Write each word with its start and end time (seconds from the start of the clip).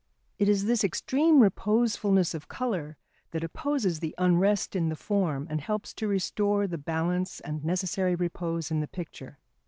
It 0.39 0.49
is 0.49 0.65
this 0.65 0.83
extreme 0.83 1.41
reposefulness 1.43 2.33
of 2.33 2.47
colour 2.47 2.97
that 3.29 3.43
opposes 3.43 3.99
the 3.99 4.15
unrest 4.17 4.75
in 4.75 4.89
the 4.89 4.95
form 4.95 5.45
and 5.47 5.61
helps 5.61 5.93
to 5.93 6.07
restore 6.07 6.65
the 6.65 6.79
balance 6.79 7.39
and 7.39 7.63
necessary 7.63 8.15
repose 8.15 8.71
in 8.71 8.79
the 8.79 8.87
picture. 8.87 9.37